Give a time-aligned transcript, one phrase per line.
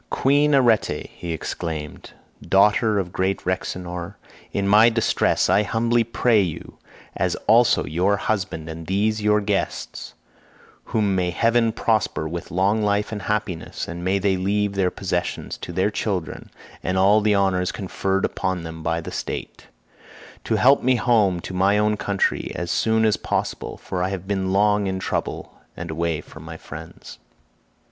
[0.09, 4.15] "Queen Arete," he exclaimed, "daughter of great Rhexenor,
[4.51, 6.79] in my distress I humbly pray you,
[7.15, 10.15] as also your husband and these your guests
[10.85, 15.55] (whom may heaven prosper with long life and happiness, and may they leave their possessions
[15.59, 16.49] to their children,
[16.81, 19.67] and all the honours conferred upon them by the state)
[20.45, 24.27] to help me home to my own country as soon as possible; for I have
[24.27, 27.19] been long in trouble and away from my friends."